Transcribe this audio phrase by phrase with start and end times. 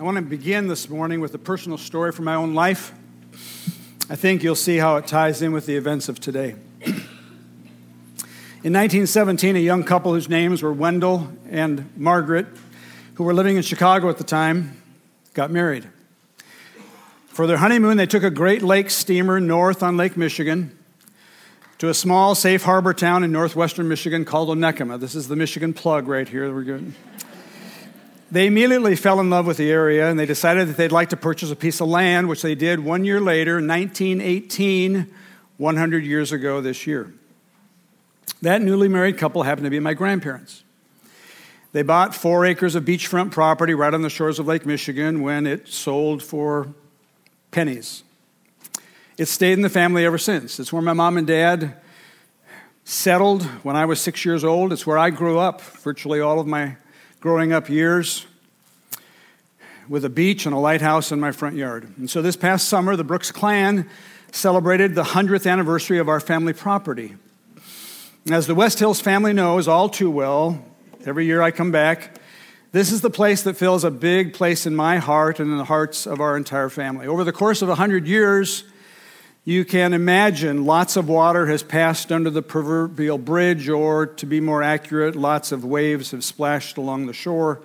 [0.00, 2.94] I want to begin this morning with a personal story from my own life.
[4.08, 6.54] I think you'll see how it ties in with the events of today.
[8.62, 12.46] In 1917, a young couple whose names were Wendell and Margaret,
[13.16, 14.80] who were living in Chicago at the time,
[15.34, 15.86] got married.
[17.26, 20.78] For their honeymoon, they took a Great Lakes steamer north on Lake Michigan
[21.76, 24.98] to a small safe harbor town in northwestern Michigan called Onekama.
[24.98, 26.50] This is the Michigan plug right here.
[26.54, 26.94] We're good.
[28.32, 31.16] They immediately fell in love with the area and they decided that they'd like to
[31.16, 35.12] purchase a piece of land, which they did one year later, 1918,
[35.56, 37.12] 100 years ago this year.
[38.42, 40.62] That newly married couple happened to be my grandparents.
[41.72, 45.46] They bought four acres of beachfront property right on the shores of Lake Michigan when
[45.46, 46.68] it sold for
[47.50, 48.04] pennies.
[49.18, 50.58] It's stayed in the family ever since.
[50.58, 51.74] It's where my mom and dad
[52.84, 54.72] settled when I was six years old.
[54.72, 56.76] It's where I grew up virtually all of my
[57.20, 58.26] growing up years
[59.90, 61.92] with a beach and a lighthouse in my front yard.
[61.98, 63.90] And so this past summer, the Brooks clan
[64.32, 67.16] celebrated the 100th anniversary of our family property.
[68.30, 70.64] As the West Hills family knows all too well,
[71.04, 72.18] every year I come back,
[72.72, 75.64] this is the place that fills a big place in my heart and in the
[75.64, 77.06] hearts of our entire family.
[77.06, 78.64] Over the course of 100 years,
[79.44, 84.40] you can imagine lots of water has passed under the proverbial bridge, or to be
[84.40, 87.62] more accurate, lots of waves have splashed along the shore.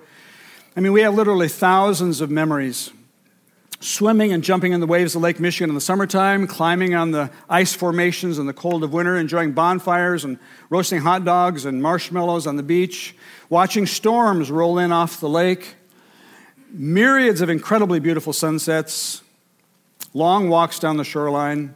[0.74, 2.90] I mean, we have literally thousands of memories.
[3.80, 7.30] Swimming and jumping in the waves of Lake Michigan in the summertime, climbing on the
[7.48, 10.38] ice formations in the cold of winter, enjoying bonfires and
[10.70, 13.14] roasting hot dogs and marshmallows on the beach,
[13.50, 15.74] watching storms roll in off the lake,
[16.70, 19.22] myriads of incredibly beautiful sunsets,
[20.16, 21.74] long walks down the shoreline,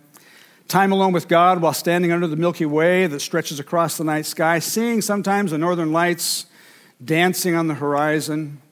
[0.66, 4.24] time alone with God while standing under the Milky Way that stretches across the night
[4.24, 6.46] sky, seeing sometimes the northern lights
[7.04, 8.62] dancing on the horizon.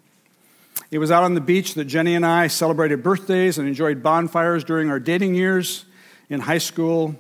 [0.91, 4.65] It was out on the beach that Jenny and I celebrated birthdays and enjoyed bonfires
[4.65, 5.85] during our dating years
[6.31, 7.15] in high school.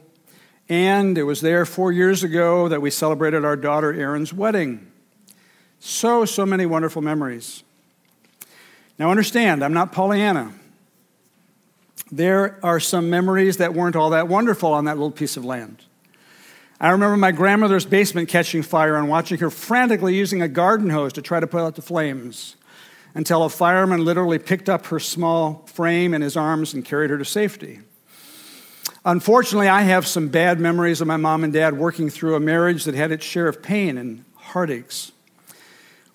[0.70, 4.90] And it was there four years ago that we celebrated our daughter Erin's wedding.
[5.80, 7.62] So, so many wonderful memories.
[8.98, 10.54] Now, understand, I'm not Pollyanna
[12.10, 15.84] there are some memories that weren't all that wonderful on that little piece of land.
[16.80, 21.12] I remember my grandmother's basement catching fire and watching her frantically using a garden hose
[21.14, 22.56] to try to put out the flames
[23.14, 27.18] until a fireman literally picked up her small frame in his arms and carried her
[27.18, 27.80] to safety.
[29.04, 32.84] Unfortunately, I have some bad memories of my mom and dad working through a marriage
[32.84, 35.12] that had its share of pain and heartaches.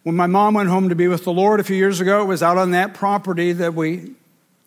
[0.03, 2.25] When my mom went home to be with the Lord a few years ago, it
[2.25, 4.15] was out on that property that we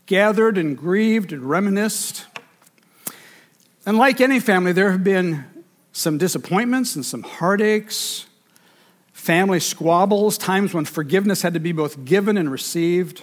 [0.07, 2.27] gathered and grieved and reminisced.
[3.85, 5.45] And like any family, there have been
[5.93, 8.27] some disappointments and some heartaches,
[9.13, 13.23] family squabbles, times when forgiveness had to be both given and received.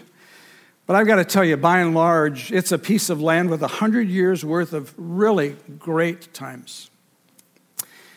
[0.86, 3.62] But I've got to tell you, by and large, it's a piece of land with
[3.62, 6.90] a hundred years worth of really great times.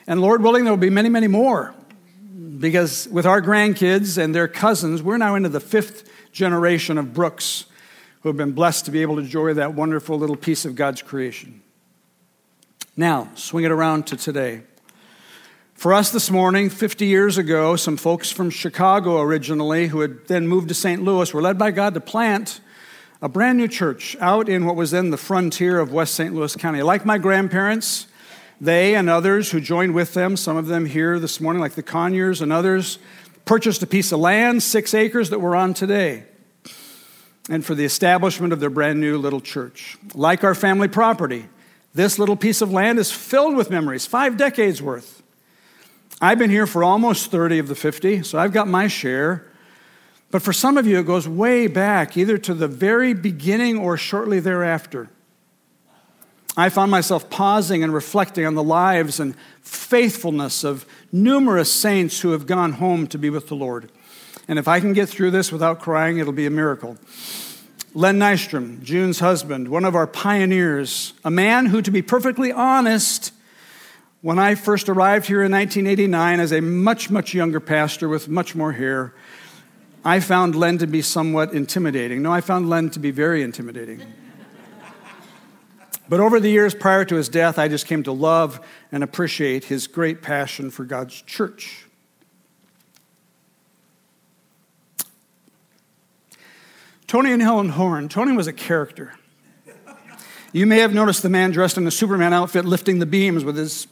[0.06, 1.74] And Lord willing, there will be many, many more.
[2.58, 7.66] Because with our grandkids and their cousins, we're now into the fifth generation of Brooks
[8.26, 11.00] who have been blessed to be able to enjoy that wonderful little piece of God's
[11.00, 11.62] creation.
[12.96, 14.62] Now, swing it around to today.
[15.74, 20.48] For us this morning, 50 years ago, some folks from Chicago originally, who had then
[20.48, 21.04] moved to St.
[21.04, 22.58] Louis, were led by God to plant
[23.22, 26.34] a brand new church out in what was then the frontier of West St.
[26.34, 26.82] Louis County.
[26.82, 28.08] Like my grandparents,
[28.60, 31.82] they and others who joined with them, some of them here this morning, like the
[31.84, 32.98] Conyers and others,
[33.44, 36.24] purchased a piece of land, six acres, that we're on today
[37.48, 39.96] and for the establishment of their brand new little church.
[40.14, 41.48] Like our family property,
[41.94, 45.22] this little piece of land is filled with memories, five decades worth.
[46.20, 49.46] I've been here for almost 30 of the 50, so I've got my share.
[50.30, 53.96] But for some of you, it goes way back, either to the very beginning or
[53.96, 55.08] shortly thereafter.
[56.56, 62.30] I found myself pausing and reflecting on the lives and faithfulness of numerous saints who
[62.30, 63.92] have gone home to be with the Lord.
[64.48, 66.96] And if I can get through this without crying, it'll be a miracle.
[67.94, 73.32] Len Nystrom, June's husband, one of our pioneers, a man who, to be perfectly honest,
[74.20, 78.54] when I first arrived here in 1989 as a much, much younger pastor with much
[78.54, 79.14] more hair,
[80.04, 82.22] I found Len to be somewhat intimidating.
[82.22, 84.02] No, I found Len to be very intimidating.
[86.08, 88.60] but over the years prior to his death, I just came to love
[88.92, 91.85] and appreciate his great passion for God's church.
[97.06, 98.08] Tony and Helen Horn.
[98.08, 99.14] Tony was a character.
[100.52, 103.56] You may have noticed the man dressed in a Superman outfit lifting the beams with
[103.56, 103.86] his,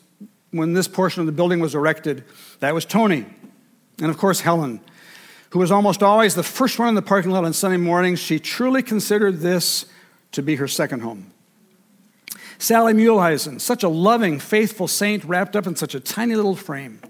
[0.51, 2.25] when this portion of the building was erected.
[2.61, 3.27] That was Tony.
[4.01, 4.81] And of course, Helen,
[5.51, 8.39] who was almost always the first one in the parking lot on Sunday mornings, she
[8.39, 9.87] truly considered this
[10.33, 11.33] to be her second home.
[12.59, 17.01] Sally Muehlheisen, such a loving, faithful saint wrapped up in such a tiny little frame.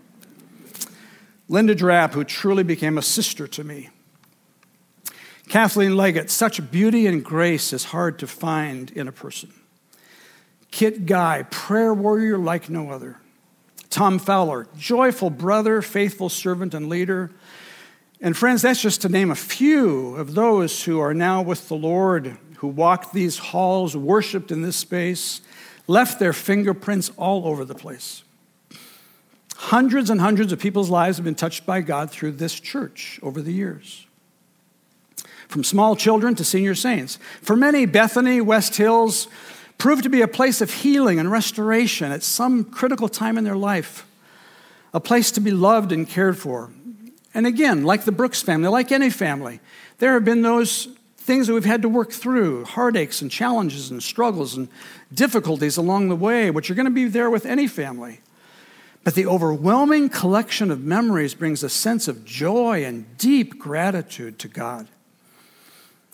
[1.48, 3.90] Linda Drapp, who truly became a sister to me.
[5.48, 9.52] Kathleen Leggett, such beauty and grace is hard to find in a person.
[10.70, 13.18] Kit Guy, prayer warrior like no other.
[13.90, 17.30] Tom Fowler, joyful brother, faithful servant and leader.
[18.20, 21.76] And friends, that's just to name a few of those who are now with the
[21.76, 25.42] Lord, who walked these halls, worshiped in this space,
[25.86, 28.24] left their fingerprints all over the place.
[29.54, 33.40] Hundreds and hundreds of people's lives have been touched by God through this church over
[33.40, 34.06] the years.
[35.48, 37.18] From small children to senior saints.
[37.42, 39.28] For many, Bethany, West Hills
[39.78, 43.56] proved to be a place of healing and restoration at some critical time in their
[43.56, 44.06] life,
[44.92, 46.70] a place to be loved and cared for.
[47.34, 49.60] And again, like the Brooks family, like any family,
[49.98, 54.02] there have been those things that we've had to work through heartaches and challenges and
[54.02, 54.68] struggles and
[55.12, 58.20] difficulties along the way, which are going to be there with any family.
[59.02, 64.48] But the overwhelming collection of memories brings a sense of joy and deep gratitude to
[64.48, 64.88] God.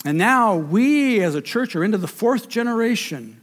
[0.04, 3.40] And now we as a church are into the fourth generation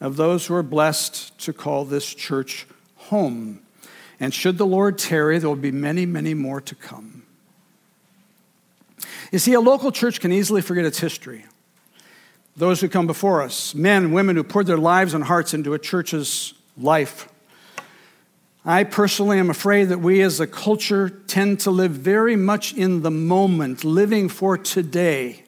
[0.00, 2.66] of those who are blessed to call this church
[2.96, 3.60] home.
[4.20, 7.22] And should the Lord tarry, there will be many, many more to come.
[9.32, 11.44] You see, a local church can easily forget its history.
[12.56, 15.78] Those who come before us, men, women who poured their lives and hearts into a
[15.78, 17.28] church's life,
[18.64, 23.02] I personally am afraid that we as a culture tend to live very much in
[23.02, 25.43] the moment, living for today,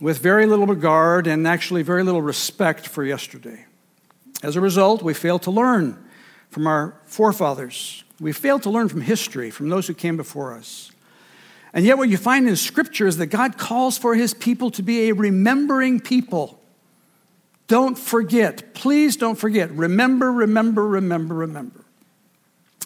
[0.00, 3.66] with very little regard and actually very little respect for yesterday.
[4.42, 6.02] As a result, we fail to learn
[6.48, 8.04] from our forefathers.
[8.18, 10.90] We fail to learn from history, from those who came before us.
[11.72, 14.82] And yet, what you find in Scripture is that God calls for His people to
[14.82, 16.60] be a remembering people.
[17.68, 18.74] Don't forget.
[18.74, 19.70] Please don't forget.
[19.70, 21.84] Remember, remember, remember, remember.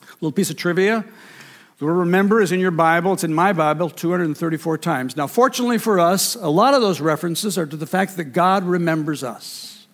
[0.03, 1.07] A little piece of trivia.
[1.79, 3.15] The word remember is in your Bible.
[3.15, 5.17] It's in my Bible 234 times.
[5.17, 8.63] Now, fortunately for us, a lot of those references are to the fact that God
[8.65, 9.87] remembers us.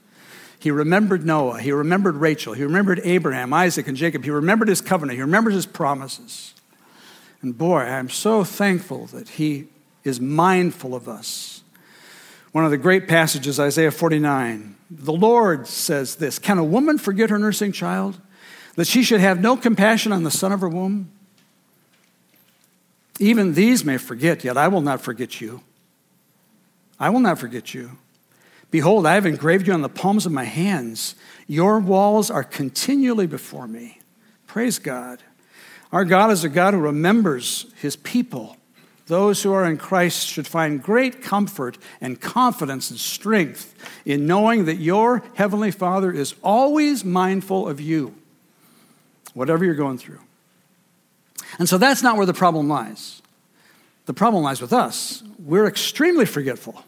[0.58, 1.58] He remembered Noah.
[1.58, 2.52] He remembered Rachel.
[2.52, 4.24] He remembered Abraham, Isaac, and Jacob.
[4.24, 5.16] He remembered his covenant.
[5.16, 6.52] He remembered his promises.
[7.40, 9.68] And boy, I'm so thankful that he
[10.04, 11.62] is mindful of us.
[12.52, 17.30] One of the great passages, Isaiah 49, the Lord says this Can a woman forget
[17.30, 18.20] her nursing child?
[18.74, 21.10] That she should have no compassion on the son of her womb?
[23.20, 25.60] Even these may forget, yet I will not forget you.
[26.98, 27.98] I will not forget you.
[28.72, 31.14] Behold, I have engraved you on the palms of my hands.
[31.46, 34.00] Your walls are continually before me.
[34.48, 35.22] Praise God.
[35.92, 38.56] Our God is a God who remembers his people
[39.10, 43.74] those who are in Christ should find great comfort and confidence and strength
[44.04, 48.14] in knowing that your Heavenly Father is always mindful of you,
[49.34, 50.20] whatever you're going through.
[51.58, 53.22] And so that's not where the problem lies.
[54.06, 55.22] The problem lies with us.
[55.38, 56.82] We're extremely forgetful.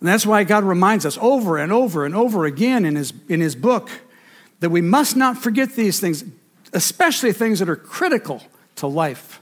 [0.00, 3.40] And that's why God reminds us over and over and over again in his, in
[3.40, 3.90] his book
[4.60, 6.24] that we must not forget these things,
[6.72, 8.42] especially things that are critical
[8.76, 9.40] to life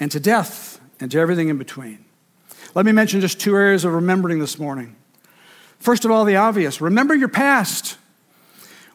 [0.00, 2.04] and to death and to everything in between.
[2.74, 4.96] Let me mention just two areas of remembering this morning.
[5.78, 7.96] First of all, the obvious remember your past.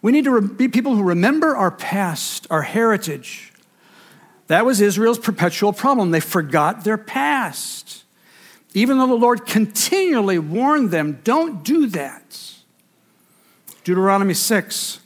[0.02, 3.53] We need to be people who remember our past, our heritage.
[4.48, 6.12] That was Israel's perpetual problem.
[6.12, 8.04] They forgot their past.
[8.74, 12.54] Even though the Lord continually warned them, don't do that.
[13.84, 15.00] Deuteronomy 6.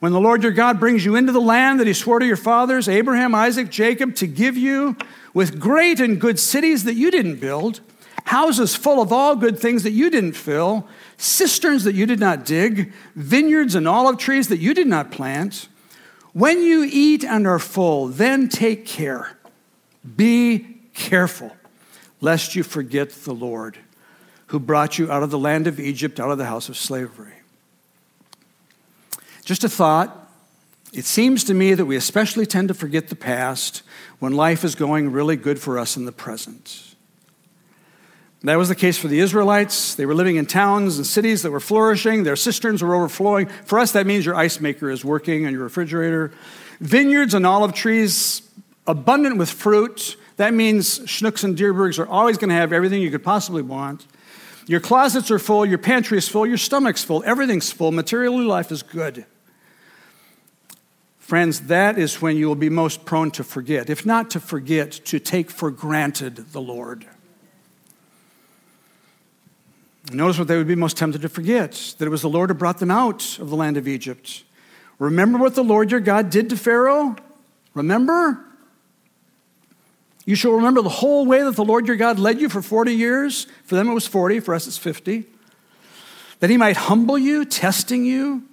[0.00, 2.36] When the Lord your God brings you into the land that he swore to your
[2.36, 4.96] fathers, Abraham, Isaac, Jacob, to give you,
[5.34, 7.80] with great and good cities that you didn't build,
[8.24, 12.44] houses full of all good things that you didn't fill, cisterns that you did not
[12.44, 15.68] dig, vineyards and olive trees that you did not plant.
[16.38, 19.36] When you eat and are full, then take care.
[20.16, 21.56] Be careful,
[22.20, 23.76] lest you forget the Lord
[24.46, 27.32] who brought you out of the land of Egypt, out of the house of slavery.
[29.44, 30.30] Just a thought
[30.92, 33.82] it seems to me that we especially tend to forget the past
[34.20, 36.87] when life is going really good for us in the present.
[38.42, 39.96] That was the case for the Israelites.
[39.96, 42.22] They were living in towns and cities that were flourishing.
[42.22, 43.48] Their cisterns were overflowing.
[43.64, 46.30] For us, that means your ice maker is working and your refrigerator.
[46.78, 48.42] Vineyards and olive trees,
[48.86, 50.16] abundant with fruit.
[50.36, 54.06] That means Schnucks and Dierbergs are always going to have everything you could possibly want.
[54.68, 57.90] Your closets are full, your pantry is full, your stomach's full, everything's full.
[57.90, 59.24] Materially, life is good.
[61.18, 63.90] Friends, that is when you will be most prone to forget.
[63.90, 67.06] If not to forget, to take for granted the Lord.
[70.12, 72.54] Notice what they would be most tempted to forget that it was the Lord who
[72.54, 74.44] brought them out of the land of Egypt.
[74.98, 77.16] Remember what the Lord your God did to Pharaoh?
[77.74, 78.44] Remember?
[80.24, 82.92] You shall remember the whole way that the Lord your God led you for 40
[82.94, 83.46] years.
[83.64, 85.24] For them it was 40, for us it's 50.
[86.40, 88.48] That he might humble you, testing you,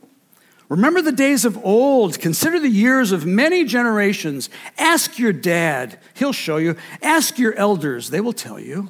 [0.68, 2.20] Remember the days of old.
[2.20, 4.50] Consider the years of many generations.
[4.78, 6.76] Ask your dad, he'll show you.
[7.02, 8.90] Ask your elders, they will tell you.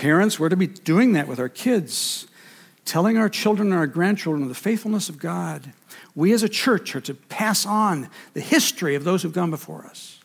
[0.00, 2.26] Parents, we're to be doing that with our kids,
[2.86, 5.74] telling our children and our grandchildren of the faithfulness of God.
[6.14, 9.84] We as a church are to pass on the history of those who've gone before
[9.84, 10.18] us.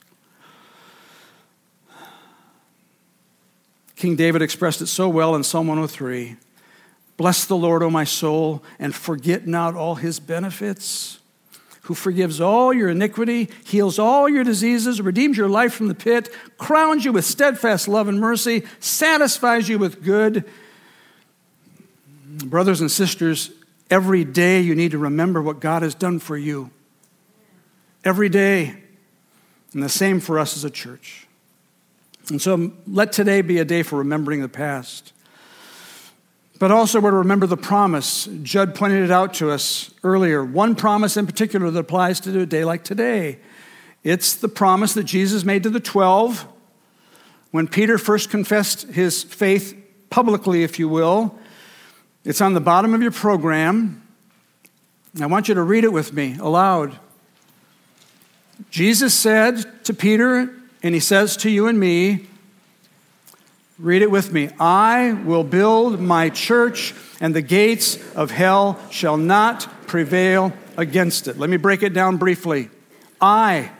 [3.97, 6.37] King David expressed it so well in Psalm 103.
[7.17, 11.19] Bless the Lord, O my soul, and forget not all his benefits,
[11.85, 16.33] who forgives all your iniquity, heals all your diseases, redeems your life from the pit,
[16.57, 20.43] crowns you with steadfast love and mercy, satisfies you with good.
[22.45, 23.51] Brothers and sisters,
[23.91, 26.71] every day you need to remember what God has done for you.
[28.03, 28.81] Every day.
[29.73, 31.27] And the same for us as a church.
[32.29, 35.13] And so let today be a day for remembering the past.
[36.57, 38.29] But also, we're to remember the promise.
[38.41, 40.43] Judd pointed it out to us earlier.
[40.43, 43.39] One promise in particular that applies to a day like today.
[44.03, 46.47] It's the promise that Jesus made to the 12
[47.51, 49.75] when Peter first confessed his faith
[50.09, 51.37] publicly, if you will.
[52.23, 54.01] It's on the bottom of your program.
[55.21, 56.99] I want you to read it with me aloud.
[58.69, 62.27] Jesus said to Peter, and he says to you and me,
[63.77, 64.49] Read it with me.
[64.57, 71.37] I will build my church, and the gates of hell shall not prevail against it.
[71.37, 72.69] Let me break it down briefly.
[73.19, 73.71] I,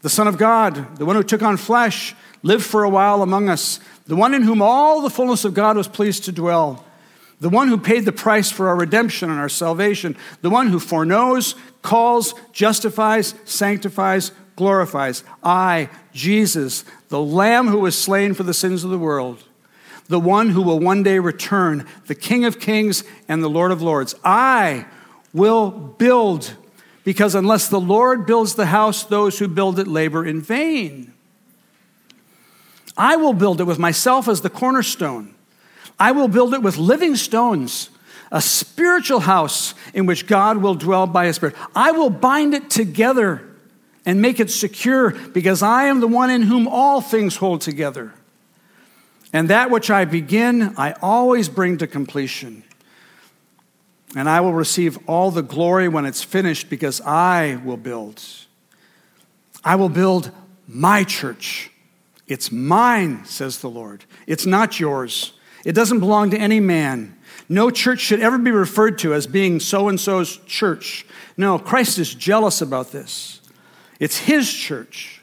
[0.00, 3.50] the Son of God, the one who took on flesh, lived for a while among
[3.50, 6.82] us, the one in whom all the fullness of God was pleased to dwell,
[7.40, 10.80] the one who paid the price for our redemption and our salvation, the one who
[10.80, 15.24] foreknows, calls, justifies, sanctifies, glorifies.
[15.42, 19.42] I, Jesus, the Lamb who was slain for the sins of the world,
[20.08, 23.80] the one who will one day return, the King of kings and the Lord of
[23.80, 24.14] lords.
[24.22, 24.84] I
[25.32, 26.54] will build,
[27.04, 31.14] because unless the Lord builds the house, those who build it labor in vain.
[32.98, 35.34] I will build it with myself as the cornerstone.
[35.98, 37.88] I will build it with living stones,
[38.30, 41.56] a spiritual house in which God will dwell by his Spirit.
[41.74, 43.49] I will bind it together
[44.06, 48.14] and make it secure, because I am the one in whom all things hold together.
[49.32, 52.64] And that which I begin, I always bring to completion.
[54.16, 58.22] And I will receive all the glory when it's finished, because I will build.
[59.62, 60.32] I will build
[60.66, 61.70] my church.
[62.26, 64.04] It's mine, says the Lord.
[64.26, 65.34] It's not yours.
[65.64, 67.16] It doesn't belong to any man.
[67.48, 71.04] No church should ever be referred to as being so and so's church.
[71.36, 73.39] No, Christ is jealous about this.
[74.00, 75.20] It's His church.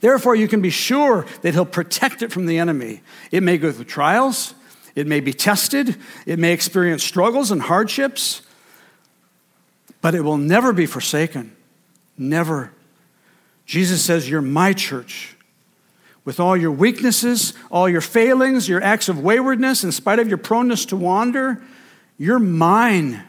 [0.00, 3.00] Therefore, you can be sure that He'll protect it from the enemy.
[3.32, 4.54] It may go through trials,
[4.94, 8.42] it may be tested, it may experience struggles and hardships,
[10.00, 11.56] but it will never be forsaken.
[12.16, 12.70] Never.
[13.66, 15.34] Jesus says, You're my church.
[16.24, 20.38] With all your weaknesses, all your failings, your acts of waywardness, in spite of your
[20.38, 21.62] proneness to wander,
[22.16, 23.22] you're mine.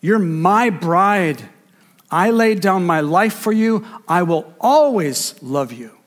[0.00, 1.48] You're my bride.
[2.14, 3.84] I laid down my life for you.
[4.06, 5.98] I will always love you.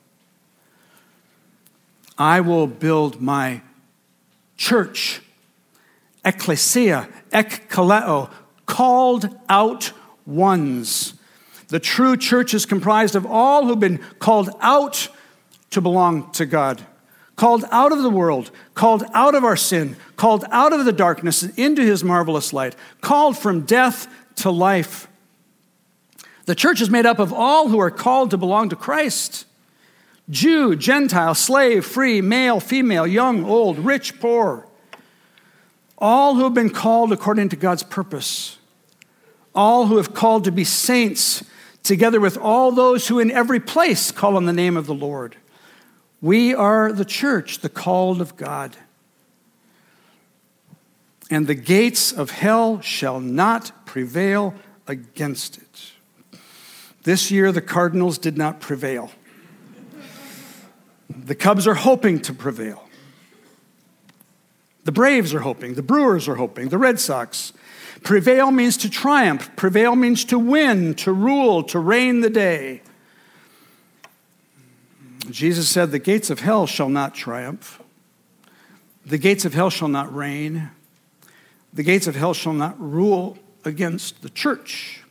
[2.17, 3.61] I will build my
[4.55, 5.21] church,
[6.23, 8.31] ecclesia, ekkaleo,
[8.65, 9.91] called out
[10.25, 11.15] ones.
[11.67, 15.09] The true church is comprised of all who've been called out
[15.71, 16.83] to belong to God,
[17.35, 21.43] called out of the world, called out of our sin, called out of the darkness
[21.43, 25.09] and into his marvelous light, called from death to life.
[26.47, 29.45] The church is made up of all who are called to belong to Christ
[30.29, 34.67] Jew, Gentile, slave, free, male, female, young, old, rich, poor.
[35.97, 38.57] All who have been called according to God's purpose.
[39.55, 41.43] All who have called to be saints,
[41.81, 45.37] together with all those who in every place call on the name of the Lord.
[46.21, 48.75] We are the church, the called of God.
[51.31, 54.53] And the gates of hell shall not prevail
[54.87, 55.93] against it.
[57.07, 59.11] This year, the Cardinals did not prevail.
[61.09, 62.89] The Cubs are hoping to prevail.
[64.83, 65.75] The Braves are hoping.
[65.75, 66.67] The Brewers are hoping.
[66.67, 67.53] The Red Sox.
[68.03, 69.55] Prevail means to triumph.
[69.55, 72.81] Prevail means to win, to rule, to reign the day.
[75.29, 77.81] Jesus said, The gates of hell shall not triumph.
[79.05, 80.71] The gates of hell shall not reign.
[81.71, 85.05] The gates of hell shall not rule against the church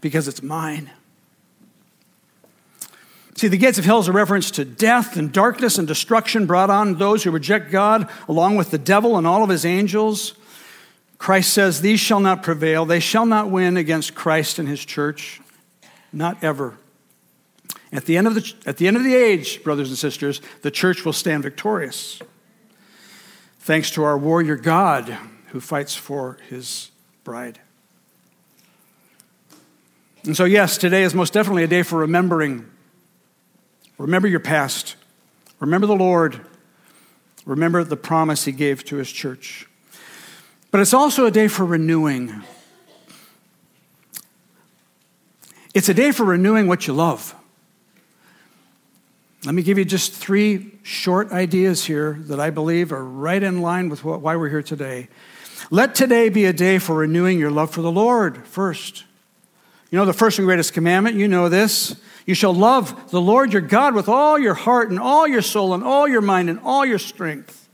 [0.00, 0.90] because it's mine.
[3.36, 6.68] See, the gates of hell is a reference to death and darkness and destruction brought
[6.68, 10.34] on those who reject God, along with the devil and all of his angels.
[11.16, 12.84] Christ says, These shall not prevail.
[12.84, 15.40] They shall not win against Christ and his church.
[16.12, 16.76] Not ever.
[17.92, 20.70] At the end of the, at the, end of the age, brothers and sisters, the
[20.70, 22.20] church will stand victorious.
[23.58, 25.16] Thanks to our warrior God
[25.48, 26.90] who fights for his
[27.24, 27.60] bride.
[30.24, 32.70] And so, yes, today is most definitely a day for remembering
[34.00, 34.96] Remember your past.
[35.58, 36.40] Remember the Lord.
[37.44, 39.68] Remember the promise He gave to His church.
[40.70, 42.42] But it's also a day for renewing.
[45.74, 47.34] It's a day for renewing what you love.
[49.44, 53.60] Let me give you just three short ideas here that I believe are right in
[53.60, 55.08] line with what, why we're here today.
[55.70, 59.04] Let today be a day for renewing your love for the Lord first.
[59.90, 61.96] You know the first and greatest commandment, you know this.
[62.26, 65.74] You shall love the Lord your God with all your heart and all your soul
[65.74, 67.68] and all your mind and all your strength.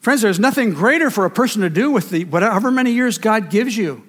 [0.00, 3.50] Friends, there's nothing greater for a person to do with the whatever many years God
[3.50, 4.06] gives you.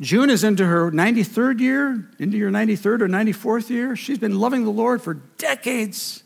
[0.00, 3.94] June is into her 93rd year, into your 93rd or 94th year.
[3.94, 6.22] She's been loving the Lord for decades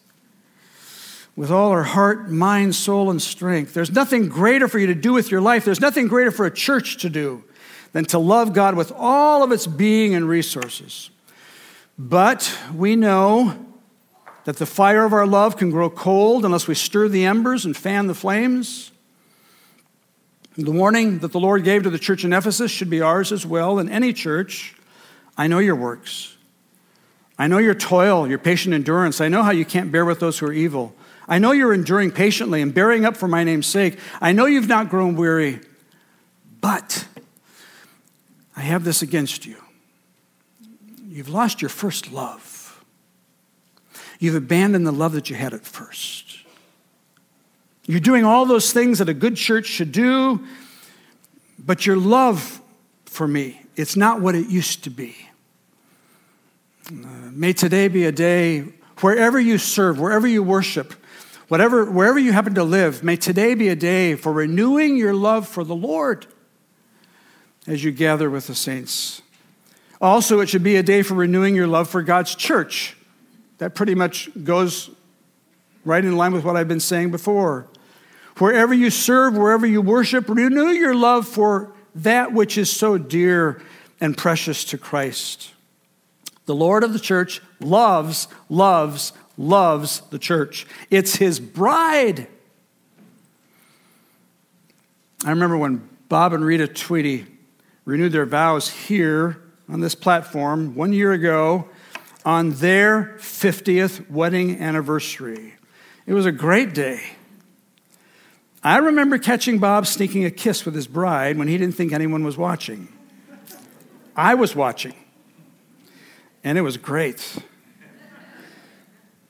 [1.35, 3.75] with all her heart, mind, soul, and strength.
[3.75, 5.65] There's nothing greater for you to do with your life.
[5.65, 7.45] There's nothing greater for a church to do
[7.93, 11.11] than to love God with all of its being and resources.
[11.99, 13.67] But we know
[14.45, 17.77] that the fire of our love can grow cold unless we stir the embers and
[17.77, 18.91] fan the flames.
[20.57, 23.47] The warning that the Lord gave to the church in Ephesus should be ours as
[23.47, 24.75] well in any church.
[25.37, 26.37] I know your works.
[27.39, 29.21] I know your toil, your patient endurance.
[29.21, 30.95] I know how you can't bear with those who are evil.
[31.27, 33.99] I know you're enduring patiently and bearing up for my name's sake.
[34.21, 35.61] I know you've not grown weary.
[36.61, 37.07] But
[38.63, 39.57] I have this against you
[41.09, 42.83] You've lost your first love.
[44.21, 46.39] You've abandoned the love that you had at first.
[47.87, 50.47] You're doing all those things that a good church should do,
[51.59, 52.63] but your love
[53.05, 55.17] for me, it's not what it used to be.
[56.89, 58.61] Uh, may today be a day
[59.01, 60.95] wherever you serve, wherever you worship,
[61.49, 65.47] whatever, wherever you happen to live, may today be a day for renewing your love
[65.49, 66.27] for the Lord
[67.67, 69.23] as you gather with the saints.
[70.01, 72.97] Also, it should be a day for renewing your love for God's church.
[73.59, 74.91] That pretty much goes
[75.85, 77.69] right in line with what I've been saying before.
[78.39, 83.63] Wherever you serve, wherever you worship, renew your love for that which is so dear
[84.01, 85.53] and precious to Christ.
[86.47, 90.67] The Lord of the church loves, loves, loves the church.
[90.91, 92.27] It's his bride.
[95.25, 97.27] I remember when Bob and Rita Tweedy
[97.85, 101.69] renewed their vows here on this platform one year ago
[102.25, 105.55] on their 50th wedding anniversary.
[106.07, 107.03] It was a great day.
[108.63, 112.23] I remember catching Bob sneaking a kiss with his bride when he didn't think anyone
[112.23, 112.89] was watching.
[114.15, 114.95] I was watching,
[116.45, 117.39] and it was great.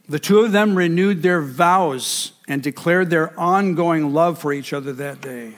[0.08, 4.92] The two of them renewed their vows and declared their ongoing love for each other
[4.94, 5.54] that day.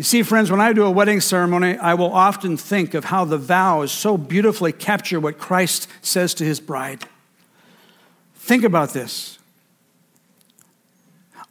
[0.00, 3.26] You see, friends, when I do a wedding ceremony, I will often think of how
[3.26, 7.04] the vows so beautifully capture what Christ says to his bride.
[8.34, 9.38] Think about this.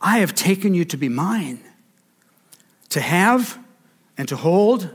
[0.02, 1.60] I have taken you to be mine,
[2.90, 3.60] to have
[4.18, 4.90] and to hold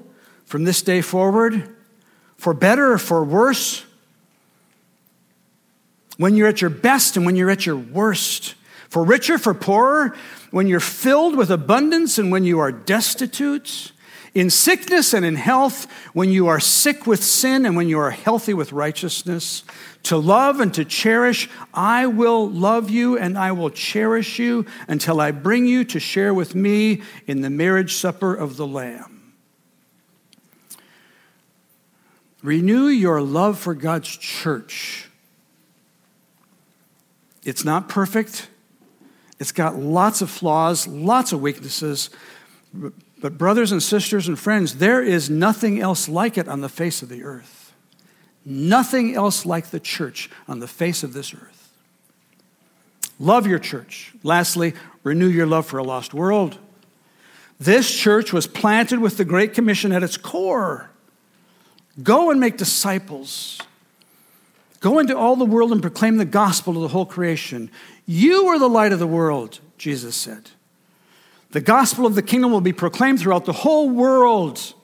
[0.46, 1.76] from this day forward,
[2.36, 3.84] for better or for worse,
[6.16, 8.56] when you're at your best and when you're at your worst,
[8.88, 10.16] for richer, for poorer,
[10.54, 13.90] when you're filled with abundance and when you are destitute,
[14.34, 18.12] in sickness and in health, when you are sick with sin and when you are
[18.12, 19.64] healthy with righteousness,
[20.04, 25.20] to love and to cherish, I will love you and I will cherish you until
[25.20, 29.34] I bring you to share with me in the marriage supper of the Lamb.
[32.44, 35.08] Renew your love for God's church.
[37.42, 38.50] It's not perfect.
[39.38, 42.10] It's got lots of flaws, lots of weaknesses.
[42.72, 47.02] But, brothers and sisters and friends, there is nothing else like it on the face
[47.02, 47.72] of the earth.
[48.44, 51.70] Nothing else like the church on the face of this earth.
[53.18, 54.12] Love your church.
[54.22, 56.58] Lastly, renew your love for a lost world.
[57.58, 60.90] This church was planted with the Great Commission at its core.
[62.02, 63.60] Go and make disciples.
[64.84, 67.70] Go into all the world and proclaim the gospel to the whole creation.
[68.04, 70.50] You are the light of the world, Jesus said.
[71.52, 74.74] The gospel of the kingdom will be proclaimed throughout the whole world.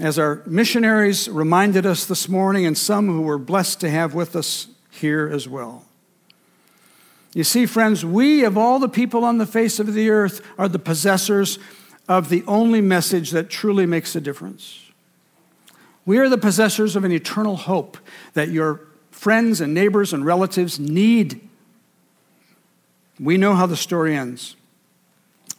[0.00, 4.34] As our missionaries reminded us this morning, and some who were blessed to have with
[4.34, 5.84] us here as well.
[7.34, 10.68] You see, friends, we, of all the people on the face of the earth, are
[10.68, 11.58] the possessors
[12.08, 14.89] of the only message that truly makes a difference.
[16.06, 17.98] We are the possessors of an eternal hope
[18.34, 21.46] that your friends and neighbors and relatives need.
[23.18, 24.56] We know how the story ends.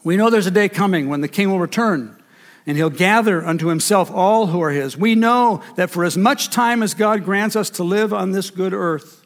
[0.04, 2.22] We know there's a day coming when the king will return
[2.66, 4.96] and he'll gather unto himself all who are his.
[4.98, 8.50] We know that for as much time as God grants us to live on this
[8.50, 9.26] good earth,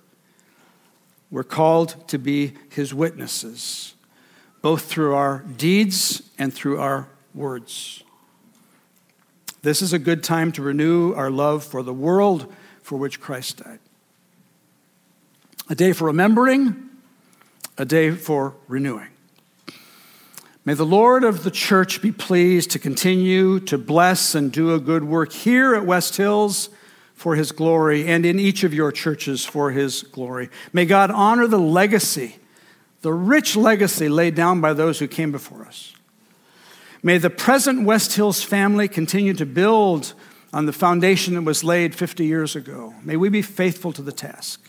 [1.32, 3.94] we're called to be his witnesses,
[4.62, 8.05] both through our deeds and through our words.
[9.66, 13.64] This is a good time to renew our love for the world for which Christ
[13.64, 13.80] died.
[15.72, 16.92] A day for remembering,
[17.76, 19.08] a day for renewing.
[20.66, 24.80] May the Lord of the church be pleased to continue to bless and do a
[24.80, 26.70] good work here at West Hills
[27.16, 30.52] for his glory and in each of your churches for his glory.
[30.74, 32.36] May God honor the legacy,
[33.02, 35.95] the rich legacy laid down by those who came before us.
[37.06, 40.14] May the present West Hills family continue to build
[40.52, 42.96] on the foundation that was laid 50 years ago.
[43.04, 44.60] May we be faithful to the task.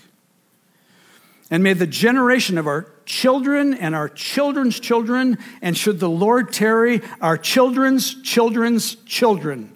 [1.51, 6.53] And may the generation of our children and our children's children, and should the Lord
[6.53, 9.73] tarry, our children's children's children,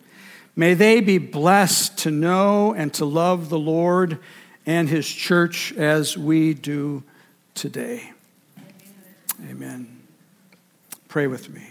[0.56, 4.18] May they be blessed to know and to love the Lord
[4.66, 7.02] and his church as we do
[7.54, 8.12] today.
[9.48, 10.02] Amen.
[11.08, 11.62] Pray with me.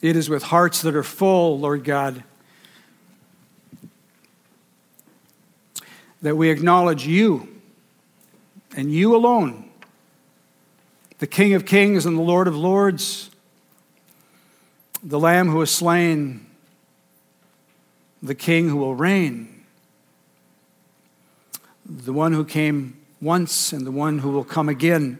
[0.00, 2.24] It is with hearts that are full, Lord God,
[6.22, 7.48] that we acknowledge you
[8.76, 9.70] and you alone
[11.20, 13.30] the King of Kings and the Lord of Lords,
[15.02, 16.46] the Lamb who was slain,
[18.22, 19.64] the King who will reign,
[21.84, 25.18] the one who came once and the one who will come again.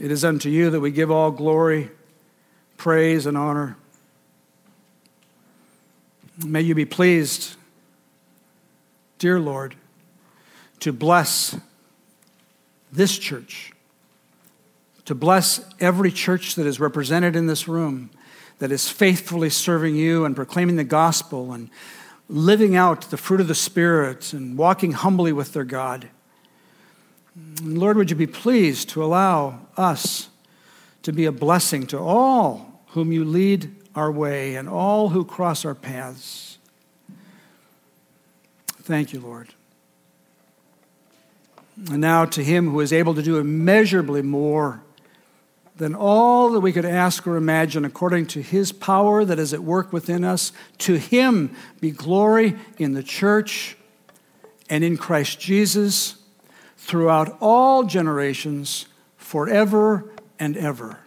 [0.00, 1.90] It is unto you that we give all glory,
[2.78, 3.76] praise, and honor.
[6.42, 7.54] May you be pleased,
[9.18, 9.74] dear Lord,
[10.78, 11.54] to bless
[12.90, 13.72] this church,
[15.04, 18.08] to bless every church that is represented in this room,
[18.58, 21.68] that is faithfully serving you and proclaiming the gospel and
[22.26, 26.08] living out the fruit of the Spirit and walking humbly with their God.
[27.62, 30.28] Lord, would you be pleased to allow us
[31.02, 35.64] to be a blessing to all whom you lead our way and all who cross
[35.64, 36.58] our paths?
[38.66, 39.54] Thank you, Lord.
[41.90, 44.82] And now to him who is able to do immeasurably more
[45.76, 49.62] than all that we could ask or imagine, according to his power that is at
[49.62, 53.76] work within us, to him be glory in the church
[54.68, 56.19] and in Christ Jesus
[56.80, 58.86] throughout all generations,
[59.18, 60.98] forever and ever.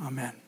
[0.00, 0.39] Amen.